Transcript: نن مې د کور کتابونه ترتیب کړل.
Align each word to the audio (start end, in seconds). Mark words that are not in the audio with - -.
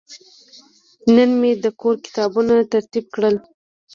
نن 1.15 1.31
مې 1.39 1.51
د 1.63 1.65
کور 1.79 1.95
کتابونه 2.05 2.53
ترتیب 2.73 3.05
کړل. 3.15 3.35